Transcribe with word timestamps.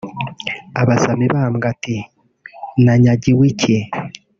Abaza 0.81 1.11
Mibambwe 1.19 1.65
ati 1.73 1.95
"Nanyagiwe 2.83 3.43
iki 3.51 3.77